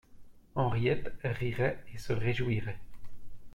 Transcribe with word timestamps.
Henriette 0.55 1.13
rirait 1.23 1.77
et 1.93 1.99
se 1.99 2.11
réjouirait. 2.11 2.79